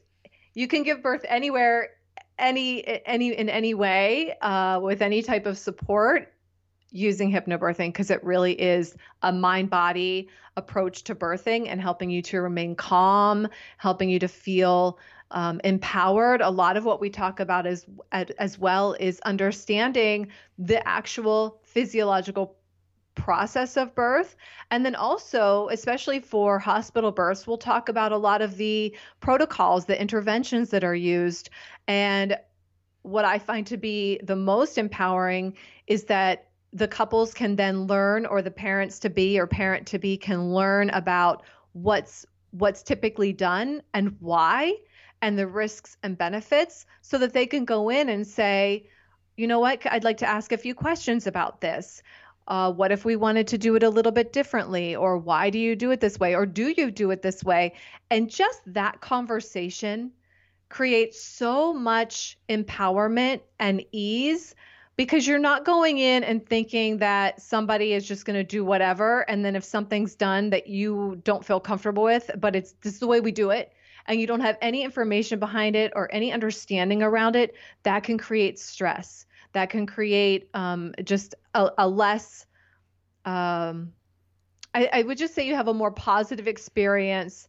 [0.54, 1.90] you can give birth anywhere,
[2.38, 6.32] any any in any way uh, with any type of support
[6.96, 12.22] using hypnobirthing because it really is a mind body approach to birthing and helping you
[12.22, 14.98] to remain calm, helping you to feel
[15.30, 16.40] um, empowered.
[16.40, 20.28] A lot of what we talk about as as well is understanding
[20.58, 22.56] the actual physiological
[23.14, 24.36] process of birth.
[24.70, 29.86] And then also, especially for hospital births, we'll talk about a lot of the protocols,
[29.86, 31.50] the interventions that are used.
[31.88, 32.38] And
[33.02, 35.56] what I find to be the most empowering
[35.86, 39.98] is that the couples can then learn or the parents to be or parent to
[39.98, 44.74] be can learn about what's what's typically done and why
[45.22, 48.86] and the risks and benefits so that they can go in and say
[49.36, 49.82] you know what?
[49.84, 52.02] I'd like to ask a few questions about this.
[52.48, 54.96] Uh, what if we wanted to do it a little bit differently?
[54.96, 56.34] Or why do you do it this way?
[56.34, 57.74] Or do you do it this way?
[58.10, 60.12] And just that conversation
[60.68, 64.54] creates so much empowerment and ease
[64.96, 69.28] because you're not going in and thinking that somebody is just going to do whatever
[69.30, 73.00] and then if something's done that you don't feel comfortable with but it's this is
[73.00, 73.72] the way we do it
[74.06, 78.18] and you don't have any information behind it or any understanding around it that can
[78.18, 79.26] create stress.
[79.52, 82.46] That can create um, just a, a less
[83.24, 83.92] um,
[84.74, 87.48] I, I, would just say you have a more positive experience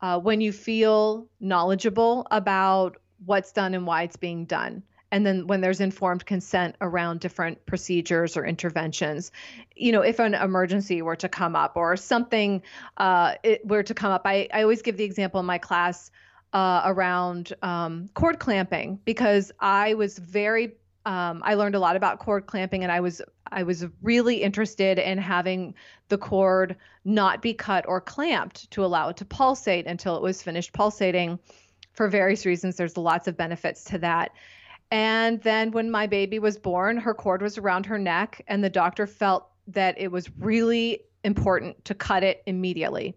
[0.00, 5.46] uh, when you feel knowledgeable about what's done and why it's being done and then
[5.46, 9.32] when there's informed consent around different procedures or interventions
[9.76, 12.62] you know if an emergency were to come up or something
[12.96, 16.10] uh, were to come up I, I always give the example in my class
[16.52, 20.74] uh, around um, cord clamping because i was very
[21.06, 24.98] um, i learned a lot about cord clamping and i was i was really interested
[24.98, 25.74] in having
[26.08, 30.42] the cord not be cut or clamped to allow it to pulsate until it was
[30.42, 31.38] finished pulsating.
[31.92, 34.32] For various reasons there's lots of benefits to that
[34.90, 38.70] and then when my baby was born, her cord was around her neck, and the
[38.70, 43.14] doctor felt that it was really important to cut it immediately.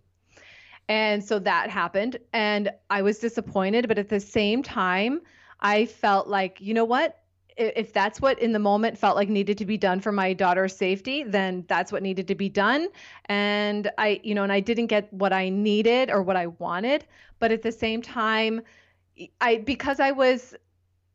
[0.89, 2.17] And so that happened.
[2.34, 3.88] And I was disappointed.
[3.88, 5.21] But at the same time,
[5.62, 7.17] I felt like, you know what?
[7.55, 10.75] If that's what in the moment felt like needed to be done for my daughter's
[10.75, 12.89] safety, then that's what needed to be done.
[13.25, 17.05] And I, you know, and I didn't get what I needed or what I wanted.
[17.39, 18.62] But at the same time,
[19.39, 20.55] I, because I was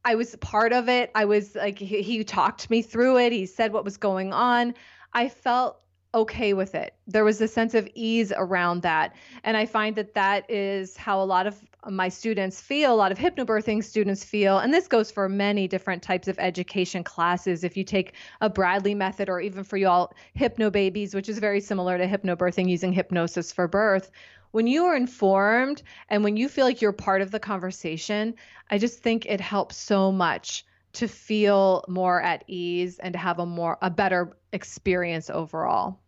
[0.07, 1.11] I was part of it.
[1.17, 3.33] I was like, he, he talked me through it.
[3.33, 4.73] He said what was going on.
[5.13, 5.81] I felt
[6.15, 6.95] okay with it.
[7.09, 9.17] There was a sense of ease around that.
[9.43, 13.11] And I find that that is how a lot of my students feel, a lot
[13.11, 14.59] of hypnobirthing students feel.
[14.59, 17.65] And this goes for many different types of education classes.
[17.65, 21.99] If you take a Bradley method, or even for y'all, hypnobabies, which is very similar
[21.99, 24.13] to hypnobirthing using hypnosis for birth,
[24.57, 28.35] when you are informed and when you feel like you're part of the conversation,
[28.71, 30.65] I just think it helps so much
[30.95, 36.01] to feel more at ease and to have a more a better experience overall.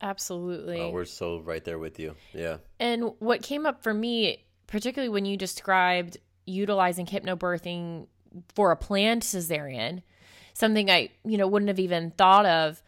[0.00, 0.80] Absolutely.
[0.80, 2.16] Oh, we're so right there with you.
[2.32, 2.56] Yeah.
[2.78, 8.06] And what came up for me, particularly when you described utilizing hypnobirthing
[8.54, 10.00] for a planned cesarean,
[10.54, 12.82] something I, you know, wouldn't have even thought of.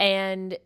[0.00, 0.58] And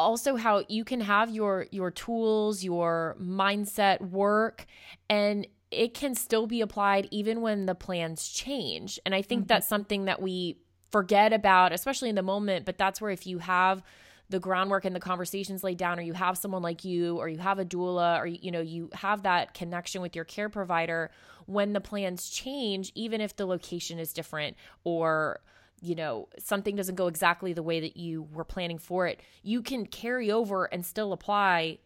[0.00, 4.66] also how you can have your your tools, your mindset work
[5.08, 8.98] and it can still be applied even when the plans change.
[9.06, 9.48] And I think mm-hmm.
[9.48, 10.58] that's something that we
[10.90, 13.82] forget about especially in the moment, but that's where if you have
[14.30, 17.38] the groundwork and the conversations laid down or you have someone like you or you
[17.38, 21.10] have a doula or you know you have that connection with your care provider
[21.46, 25.40] when the plans change even if the location is different or
[25.80, 29.62] you know, something doesn't go exactly the way that you were planning for it, you
[29.62, 31.78] can carry over and still apply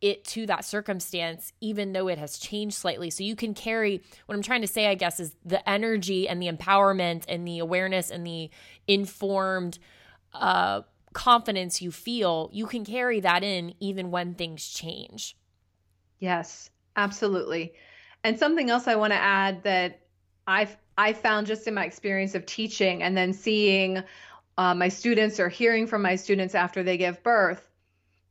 [0.00, 3.10] it to that circumstance, even though it has changed slightly.
[3.10, 6.40] So you can carry what I'm trying to say, I guess, is the energy and
[6.40, 8.50] the empowerment and the awareness and the
[8.86, 9.78] informed
[10.32, 15.36] uh, confidence you feel, you can carry that in even when things change.
[16.18, 17.74] Yes, absolutely.
[18.24, 20.00] And something else I want to add that
[20.46, 24.02] I've I found just in my experience of teaching and then seeing
[24.58, 27.70] uh, my students or hearing from my students after they give birth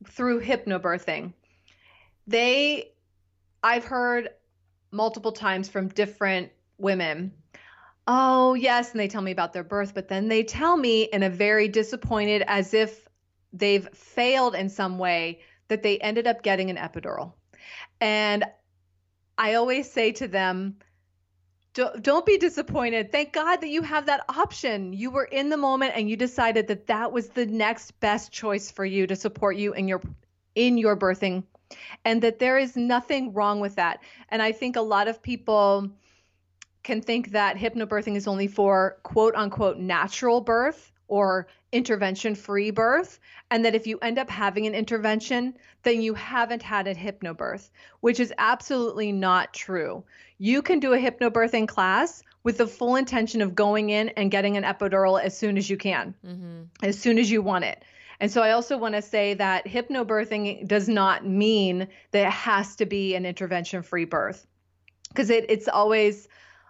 [0.06, 1.32] through hypnobirthing,
[2.28, 2.92] they,
[3.64, 4.30] I've heard
[4.92, 7.32] multiple times from different women,
[8.06, 11.24] oh, yes, and they tell me about their birth, but then they tell me in
[11.24, 13.08] a very disappointed, as if
[13.54, 15.40] they've failed in some way
[15.70, 17.32] that they ended up getting an epidural.
[18.02, 18.44] And
[19.38, 20.78] I always say to them,
[21.78, 23.12] don't, don't be disappointed.
[23.12, 24.94] Thank God that you have that option.
[24.94, 28.72] You were in the moment and you decided that that was the next best choice
[28.72, 30.02] for you to support you in your
[30.56, 31.44] in your birthing
[32.04, 34.00] and that there is nothing wrong with that.
[34.30, 35.92] And I think a lot of people
[36.82, 43.20] can think that hypnobirthing is only for quote unquote natural birth or intervention free birth
[43.52, 45.54] and that if you end up having an intervention
[45.84, 50.04] then you haven't had a hypnobirth which is absolutely not true
[50.38, 54.56] you can do a hypnobirthing class with the full intention of going in and getting
[54.56, 56.62] an epidural as soon as you can mm-hmm.
[56.82, 57.84] as soon as you want it
[58.20, 62.78] and so I also want to say that hypnobirthing does not mean that it has
[62.78, 64.48] to be an intervention free birth
[65.10, 66.28] because it, it's always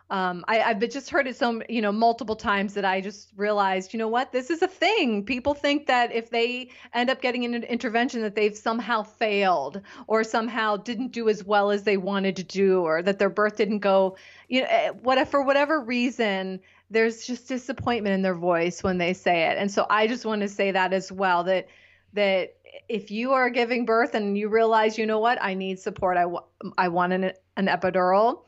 [0.10, 3.94] um, I, have just heard it so you know multiple times that I just realized,
[3.94, 5.26] you know what, this is a thing.
[5.26, 10.24] People think that if they end up getting an intervention, that they've somehow failed or
[10.24, 13.80] somehow didn't do as well as they wanted to do, or that their birth didn't
[13.80, 14.16] go,
[14.48, 19.12] you know, eh, what for whatever reason, there's just disappointment in their voice when they
[19.14, 19.58] say it.
[19.58, 21.68] And so I just want to say that as well that
[22.14, 22.56] that
[22.88, 26.22] if you are giving birth and you realize, you know what, I need support, I,
[26.22, 26.44] w-
[26.78, 28.44] I want an, an epidural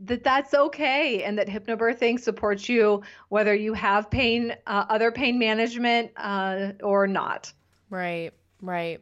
[0.00, 5.38] that that's okay and that hypnobirthing supports you whether you have pain uh, other pain
[5.38, 7.52] management uh, or not.
[7.90, 8.32] Right
[8.62, 9.00] right.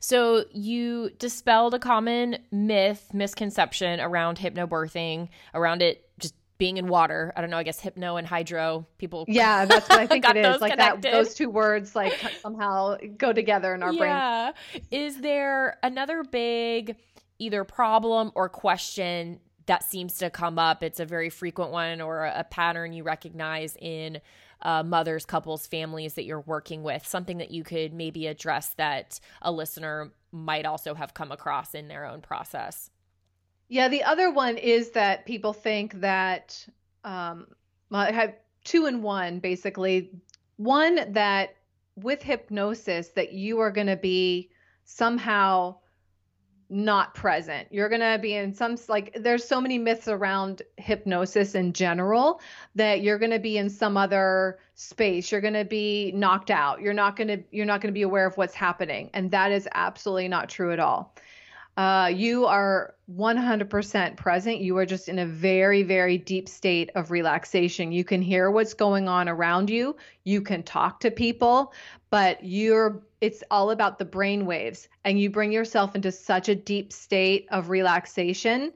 [0.00, 7.32] So you dispelled a common myth misconception around hypnobirthing around it just being in water.
[7.36, 10.36] I don't know i guess hypno and hydro people yeah that's what i think it
[10.36, 10.60] is.
[10.60, 11.02] like connected.
[11.02, 14.52] that those two words like somehow go together in our yeah.
[14.72, 16.96] brain is there another big
[17.38, 20.82] either problem or question that seems to come up.
[20.82, 24.20] It's a very frequent one or a pattern you recognize in
[24.62, 29.20] uh, mothers, couples, families that you're working with, something that you could maybe address that
[29.42, 32.90] a listener might also have come across in their own process.
[33.68, 36.66] Yeah, the other one is that people think that
[37.04, 37.46] um,
[37.90, 38.34] I have
[38.64, 40.10] two in one basically.
[40.56, 41.56] One that
[41.96, 44.50] with hypnosis that you are going to be
[44.84, 45.76] somehow
[46.74, 47.68] not present.
[47.70, 52.40] You're going to be in some like there's so many myths around hypnosis in general
[52.74, 55.30] that you're going to be in some other space.
[55.30, 56.80] You're going to be knocked out.
[56.80, 59.52] You're not going to you're not going to be aware of what's happening and that
[59.52, 61.14] is absolutely not true at all.
[61.76, 64.60] Uh, you are 100% present.
[64.60, 67.90] You are just in a very, very deep state of relaxation.
[67.90, 69.96] You can hear what's going on around you.
[70.22, 71.72] You can talk to people,
[72.10, 76.54] but you're it's all about the brain waves and you bring yourself into such a
[76.54, 78.72] deep state of relaxation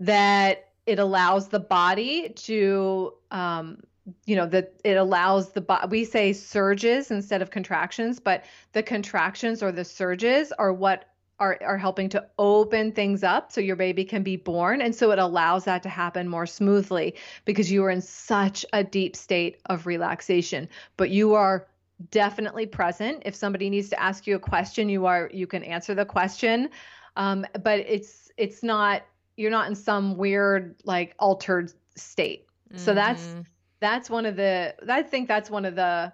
[0.00, 3.78] that it allows the body to um,
[4.26, 8.82] you know that it allows the body we say surges instead of contractions but the
[8.82, 13.76] contractions or the surges are what are, are helping to open things up so your
[13.76, 14.80] baby can be born.
[14.80, 17.14] And so it allows that to happen more smoothly
[17.44, 20.68] because you are in such a deep state of relaxation.
[20.96, 21.66] But you are
[22.10, 23.22] definitely present.
[23.24, 26.70] If somebody needs to ask you a question, you are you can answer the question.
[27.16, 29.02] Um, but it's it's not
[29.36, 32.46] you're not in some weird like altered state.
[32.68, 32.78] Mm-hmm.
[32.78, 33.40] So that's mm-hmm.
[33.80, 36.12] that's one of the I think that's one of the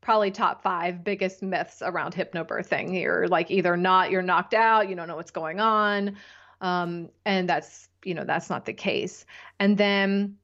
[0.00, 3.00] probably top five biggest myths around hypnobirthing.
[3.00, 6.16] You're like either not, you're knocked out, you don't know what's going on.
[6.60, 9.26] Um, and that's, you know, that's not the case.
[9.58, 10.36] And then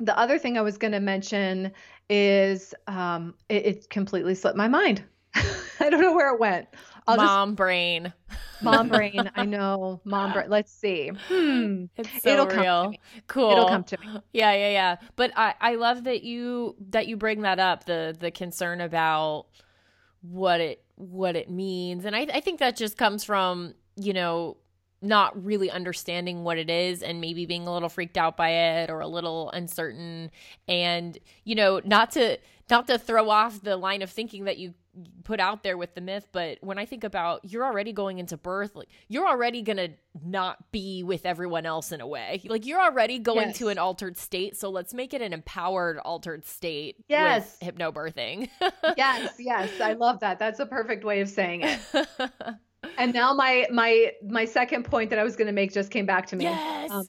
[0.00, 1.72] the other thing I was going to mention
[2.08, 5.04] is um, it, it completely slipped my mind.
[5.34, 6.68] I don't know where it went.
[7.08, 8.12] I'll mom just, brain.
[8.62, 9.30] Mom brain.
[9.34, 10.00] I know.
[10.04, 10.50] Mom brain.
[10.50, 11.10] Let's see.
[11.28, 11.86] Hmm.
[11.96, 12.94] It's so It'll real.
[13.26, 13.50] Cool.
[13.50, 14.20] It'll come to me.
[14.32, 14.96] Yeah, yeah, yeah.
[15.16, 17.86] But I, I love that you that you bring that up.
[17.86, 19.46] The the concern about
[20.20, 24.58] what it what it means, and I I think that just comes from you know
[25.00, 28.90] not really understanding what it is and maybe being a little freaked out by it
[28.90, 30.28] or a little uncertain
[30.66, 32.36] and you know not to
[32.68, 34.74] not to throw off the line of thinking that you
[35.24, 38.36] put out there with the myth but when i think about you're already going into
[38.36, 39.88] birth like you're already gonna
[40.24, 42.42] not be with everyone else in a way.
[42.46, 43.58] Like you're already going yes.
[43.58, 47.56] to an altered state so let's make it an empowered altered state yes.
[47.62, 48.48] hypnobirthing.
[48.96, 50.38] Yes yes i love that.
[50.38, 51.80] That's a perfect way of saying it.
[52.96, 56.06] And now my my my second point that i was going to make just came
[56.06, 56.44] back to me.
[56.44, 56.90] Yes.
[56.90, 57.06] Um,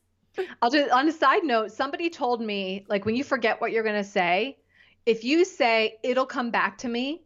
[0.61, 3.83] i'll just on a side note somebody told me like when you forget what you're
[3.83, 4.57] going to say
[5.05, 7.23] if you say it'll come back to me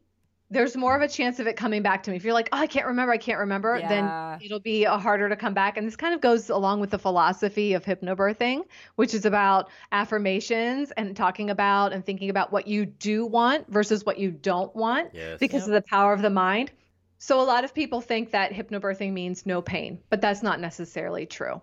[0.54, 2.18] there's more of a chance of it coming back to me.
[2.18, 3.90] If you're like, oh, I can't remember, I can't remember, Yeah.
[4.38, 5.78] then it'll be uh, harder to come back.
[5.78, 8.62] And this kind of goes along with the philosophy of hypnobirthing,
[8.96, 14.06] which is about affirmations and talking about and thinking about what you do want versus
[14.06, 15.40] what you don't want Yes.
[15.40, 16.72] because of the power of the mind.
[17.18, 21.26] So a lot of people think that hypnobirthing means no pain, but that's not necessarily
[21.26, 21.62] true.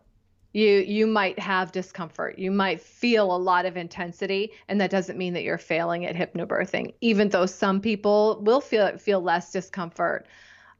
[0.53, 2.39] You you might have discomfort.
[2.39, 6.17] You might feel a lot of intensity, and that doesn't mean that you're failing at
[6.17, 6.95] hypnobirthing.
[7.01, 10.27] Even though some people will feel feel less discomfort.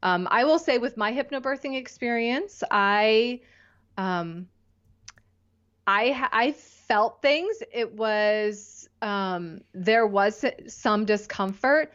[0.03, 3.39] Um, I will say with my hypnobirthing experience, I
[3.97, 4.47] um,
[5.87, 7.63] I I felt things.
[7.71, 11.93] It was um, there was some discomfort,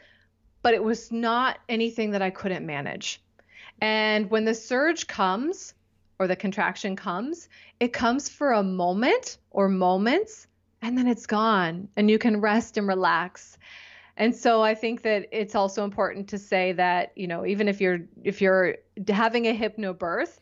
[0.62, 3.22] but it was not anything that I couldn't manage.
[3.82, 5.74] And when the surge comes
[6.18, 7.48] or the contraction comes,
[7.80, 10.46] it comes for a moment or moments
[10.82, 13.58] and then it's gone and you can rest and relax.
[14.16, 17.80] And so I think that it's also important to say that, you know, even if
[17.80, 18.76] you're if you're
[19.08, 20.38] having a hypnobirth,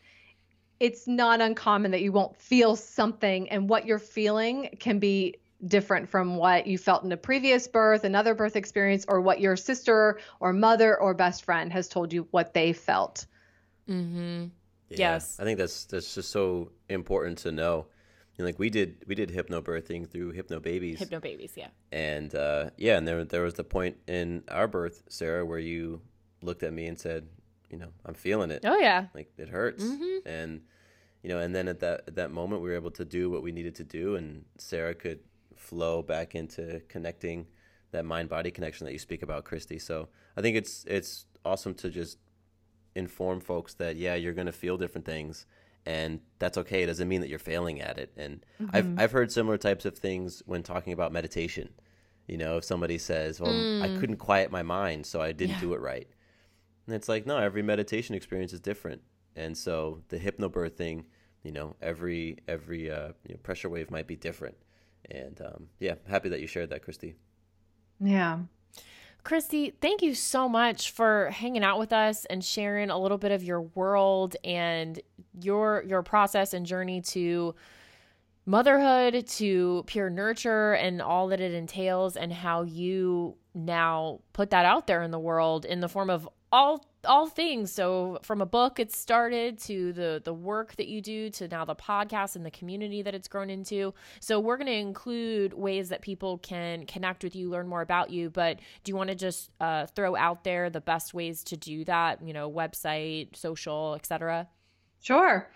[0.79, 6.09] it's not uncommon that you won't feel something and what you're feeling can be different
[6.09, 10.19] from what you felt in a previous birth, another birth experience, or what your sister
[10.41, 13.27] or mother or best friend has told you what they felt.
[13.89, 14.47] Mm-hmm.
[14.91, 15.39] Yeah, Yes.
[15.41, 17.87] I think that's that's just so important to know.
[18.39, 20.99] Know, like we did we did hypnobirthing through Hypnobabies.
[20.99, 21.69] Hypno babies, yeah.
[21.93, 26.01] and uh, yeah, and there there was the point in our birth, Sarah, where you
[26.43, 27.29] looked at me and said,
[27.71, 28.65] you know, I'm feeling it.
[28.65, 29.07] Oh yeah.
[29.15, 29.85] Like it hurts.
[30.27, 30.63] And
[31.23, 33.43] you know, and then at that at that moment we were able to do what
[33.43, 35.21] we needed to do and Sarah could
[35.57, 37.47] flow back into connecting
[37.93, 39.79] that mind body connection that you speak about, Christy.
[39.79, 42.19] So I think it's it's awesome to just
[42.95, 45.47] inform folks that yeah, you're gonna feel different things
[45.87, 46.83] and that's okay.
[46.83, 48.13] It doesn't mean that you're failing at it.
[48.17, 51.71] And I've I've heard similar types of things when talking about meditation.
[52.27, 55.61] You know, if somebody says, Well, I couldn't quiet my mind, so I didn't Yeah.
[55.61, 56.09] do it right.
[56.87, 59.03] And it's like, no, every meditation experience is different.
[59.37, 61.05] And so the hypnobirthing,
[61.43, 64.57] you know, every every uh, you know, pressure wave might be different.
[65.11, 67.17] And um, yeah, happy that you shared that, Christy.
[68.01, 68.41] Yeah.
[69.25, 73.33] Christy, thank you so much for hanging out with us and sharing a little bit
[73.33, 75.01] of your world and
[75.41, 77.55] your your process and journey to
[78.45, 84.67] motherhood to pure nurture and all that it entails and how you now put that
[84.67, 88.47] out there in the world in the form of all all things so from a
[88.47, 92.47] book it started to the the work that you do to now the podcast and
[92.47, 96.87] the community that it's grown into so we're going to include ways that people can
[96.87, 100.17] connect with you learn more about you but do you want to just uh, throw
[100.17, 104.49] out there the best ways to do that you know website social etc
[105.05, 105.51] Sure.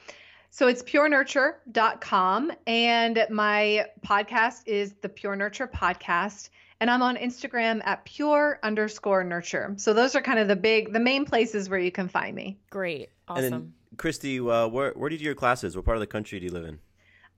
[0.51, 6.51] So it's purenurture.com and my podcast is the Pure Nurture Podcast.
[6.81, 9.75] And I'm on Instagram at pure underscore nurture.
[9.79, 12.59] So those are kind of the big, the main places where you can find me.
[12.71, 15.75] great awesome And then, Christy, uh, where where do you do your classes?
[15.75, 16.79] What part of the country do you live in?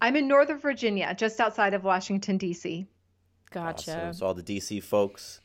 [0.00, 2.86] I'm in Northern Virginia, just outside of Washington, D.C.
[3.50, 4.12] gotcha Awesome.
[4.14, 5.40] So all the DC folks,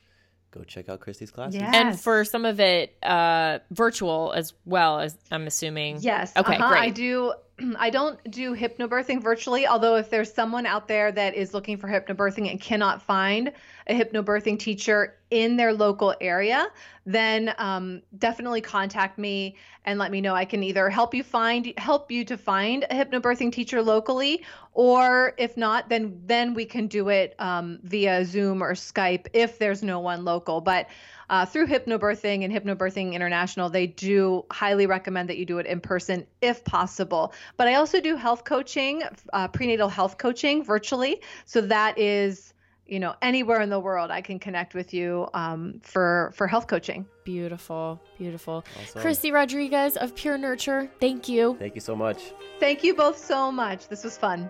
[0.52, 1.60] go check out Christy's classes.
[1.60, 1.72] Yeah.
[1.74, 6.32] and for some of it uh virtual as well as i'm assuming Yes.
[6.36, 6.70] okay uh-huh.
[6.70, 7.34] great I do.
[7.78, 11.88] I don't do hypnobirthing virtually, although if there's someone out there that is looking for
[11.88, 13.52] hypnobirthing and cannot find
[13.88, 16.68] a hypnobirthing teacher in their local area,
[17.06, 19.56] then um, definitely contact me
[19.86, 20.34] and let me know.
[20.34, 25.34] I can either help you find help you to find a hypnobirthing teacher locally, or
[25.38, 29.84] if not, then then we can do it um, via Zoom or Skype if there's
[29.84, 30.62] no one local.
[30.62, 30.88] But
[31.30, 35.80] uh, through Hypnobirthing and Hypnobirthing International, they do highly recommend that you do it in
[35.80, 37.34] person if possible.
[37.58, 41.22] But I also do health coaching, uh, prenatal health coaching virtually.
[41.46, 42.54] So that is,
[42.88, 46.68] you know, anywhere in the world I can connect with you um, for for health
[46.68, 47.06] coaching.
[47.24, 49.02] beautiful beautiful Awesome.
[49.02, 52.20] christy rodriguez of pure nurture thank you Thank you so much.
[52.60, 53.88] Thank you both so much.
[53.90, 54.50] This was fun.